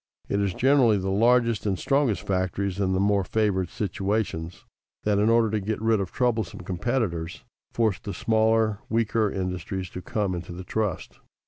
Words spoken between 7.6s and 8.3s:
force the